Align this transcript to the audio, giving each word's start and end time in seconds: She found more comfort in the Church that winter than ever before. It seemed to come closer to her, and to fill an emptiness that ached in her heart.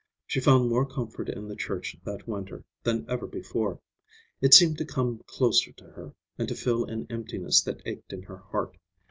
She 0.25 0.39
found 0.41 0.67
more 0.67 0.83
comfort 0.87 1.29
in 1.29 1.47
the 1.47 1.55
Church 1.55 1.95
that 2.05 2.27
winter 2.27 2.65
than 2.81 3.05
ever 3.07 3.27
before. 3.27 3.79
It 4.41 4.51
seemed 4.55 4.79
to 4.79 4.83
come 4.85 5.19
closer 5.27 5.71
to 5.73 5.83
her, 5.91 6.15
and 6.39 6.47
to 6.47 6.55
fill 6.55 6.85
an 6.85 7.05
emptiness 7.11 7.61
that 7.61 7.83
ached 7.85 8.11
in 8.11 8.23
her 8.23 8.37
heart. 8.37 8.77